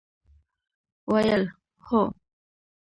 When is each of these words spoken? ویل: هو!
ویل: 1.11 1.43
هو! 1.87 2.01